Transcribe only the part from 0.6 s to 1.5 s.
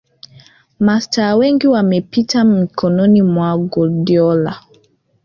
Mastaa